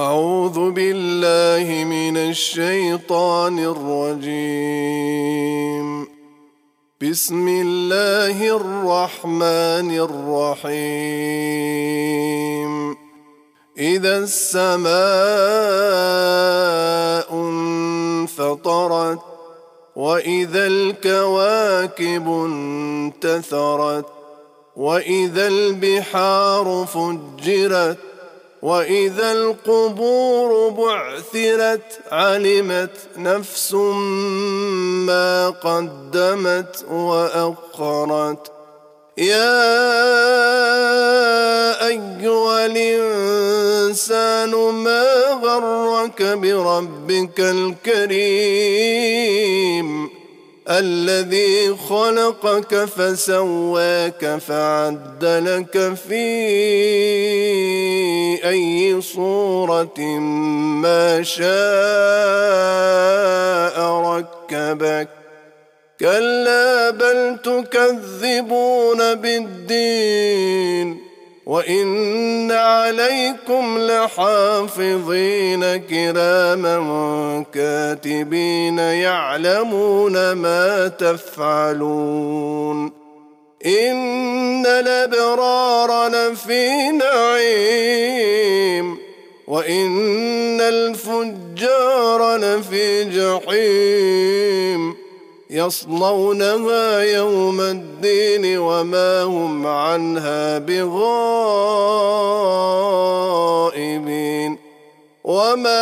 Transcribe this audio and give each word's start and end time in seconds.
أعوذ 0.00 0.70
بالله 0.70 1.84
من 1.84 2.16
الشيطان 2.16 3.56
الرجيم. 3.74 5.08
بسم 7.02 7.46
الله 7.48 8.56
الرحمن 8.56 9.88
الرحيم. 10.08 10.80
إذا 13.78 14.18
السماء 14.18 14.88
انفطرت 17.34 19.20
وإذا 19.96 20.66
الكواكب 20.66 22.28
انتثرت 22.28 24.06
وإذا 24.76 25.46
البحار 25.46 26.86
فجرت 26.94 28.09
وإذا 28.62 29.32
القبور 29.32 30.68
بعثرت 30.70 32.00
علمت 32.12 32.90
نفس 33.16 33.74
ما 35.06 35.50
قدمت 35.50 36.84
واخرت 36.90 38.52
يا 39.18 39.60
أيها 41.86 42.66
الإنسان 42.66 44.50
ما 44.54 45.04
غرك 45.42 46.22
بربك 46.22 47.40
الكريم؟ 47.40 48.60
الذي 50.70 51.76
خلقك 51.88 52.84
فسواك 52.84 54.38
فعدلك 54.38 55.94
في 56.08 56.24
أي 58.48 59.00
صورة 59.00 60.00
ما 60.82 61.22
شاء 61.22 61.50
ركبك. 64.00 65.08
كلا 66.00 66.90
بل 66.90 67.38
تكذبون 67.44 69.14
بالدين. 69.14 71.09
وان 71.50 72.52
عليكم 72.52 73.78
لحافظين 73.78 75.76
كراما 75.76 77.44
كاتبين 77.54 78.78
يعلمون 78.78 80.32
ما 80.32 80.88
تفعلون 80.88 82.92
ان 83.66 84.66
الابرار 84.66 86.08
لفي 86.08 86.90
نعيم 86.90 88.98
وان 89.46 90.60
الفجار 90.60 92.36
لفي 92.36 93.04
جحيم 93.04 94.49
يصلونها 95.50 97.00
يوم 97.00 97.60
الدين 97.60 98.58
وما 98.58 99.22
هم 99.22 99.66
عنها 99.66 100.58
بغائبين. 100.58 101.10
وما 105.24 105.80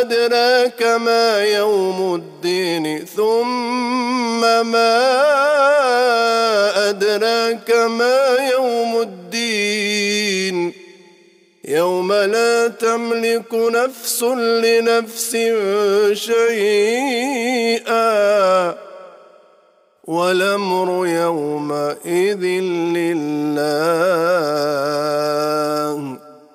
أدراك 0.00 0.82
ما 0.82 1.44
يوم 1.44 2.14
الدين 2.14 3.04
ثم 3.04 4.40
ما 4.66 4.98
أدراك 6.90 7.70
ما 7.70 8.36
يوم 8.52 9.00
الدين. 9.00 10.87
يوم 11.68 12.12
لا 12.12 12.68
تملك 12.68 13.54
نفس 13.54 14.22
لنفس 14.64 15.36
شيئا 16.12 17.58
والأمر 20.04 21.06
يومئذ 21.06 22.44
لله. 22.96 23.68